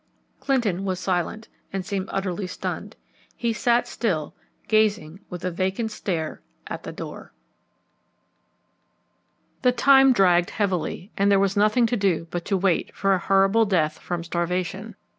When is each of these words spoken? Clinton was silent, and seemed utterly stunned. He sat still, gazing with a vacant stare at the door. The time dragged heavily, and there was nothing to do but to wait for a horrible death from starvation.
Clinton 0.39 0.83
was 0.83 0.99
silent, 0.99 1.47
and 1.71 1.85
seemed 1.85 2.09
utterly 2.11 2.47
stunned. 2.47 2.95
He 3.35 3.53
sat 3.53 3.87
still, 3.87 4.33
gazing 4.67 5.19
with 5.29 5.45
a 5.45 5.51
vacant 5.51 5.91
stare 5.91 6.41
at 6.65 6.81
the 6.81 6.91
door. 6.91 7.33
The 9.61 9.71
time 9.71 10.11
dragged 10.11 10.49
heavily, 10.49 11.11
and 11.17 11.29
there 11.29 11.39
was 11.39 11.55
nothing 11.55 11.85
to 11.85 11.97
do 11.97 12.25
but 12.31 12.45
to 12.45 12.57
wait 12.57 12.95
for 12.95 13.13
a 13.13 13.19
horrible 13.19 13.65
death 13.67 13.99
from 13.99 14.23
starvation. 14.23 14.95